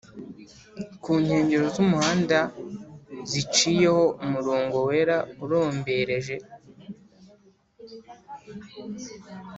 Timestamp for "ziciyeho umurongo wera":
3.31-5.17